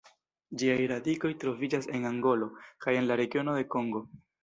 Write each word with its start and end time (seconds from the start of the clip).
Ĝiaj 0.61 0.77
radikoj 0.91 1.31
troviĝas 1.45 1.89
en 1.99 2.09
Angolo 2.15 2.51
kaj 2.87 2.99
en 3.05 3.11
la 3.13 3.23
regiono 3.25 3.61
de 3.63 3.71
Kongo. 3.79 4.07